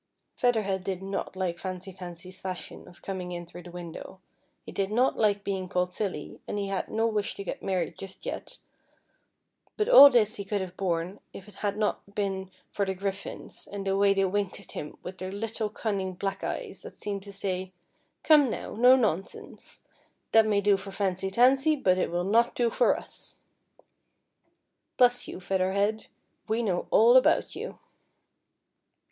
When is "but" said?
9.77-9.87, 21.75-21.99